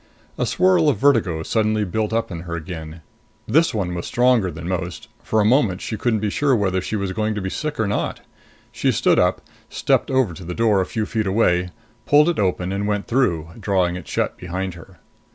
[0.35, 3.01] A swirl of vertigo suddenly built up in her again.
[3.47, 6.95] This one was stronger than most; for a moment she couldn't be sure whether she
[6.95, 8.21] was going to be sick or not.
[8.71, 11.69] She stood up, stepped over to the door a few feet away,
[12.07, 14.97] pulled it open and went through, drawing it shut behind her.